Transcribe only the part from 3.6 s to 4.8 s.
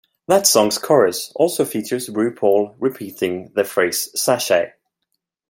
phrase Sashay!